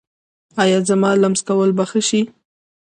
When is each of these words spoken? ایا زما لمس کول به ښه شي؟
ایا 0.61 0.79
زما 0.89 1.11
لمس 1.21 1.41
کول 1.47 1.69
به 1.77 1.85
ښه 1.89 2.01
شي؟ 2.07 2.21